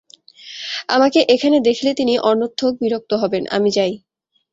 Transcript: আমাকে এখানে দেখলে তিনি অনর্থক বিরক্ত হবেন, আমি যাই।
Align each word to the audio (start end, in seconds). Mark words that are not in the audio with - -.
আমাকে 0.89 1.19
এখানে 1.35 1.57
দেখলে 1.67 1.89
তিনি 1.93 2.13
অনর্থক 2.31 2.73
বিরক্ত 2.81 3.11
হবেন, 3.21 3.43
আমি 3.55 3.69
যাই। 3.77 3.93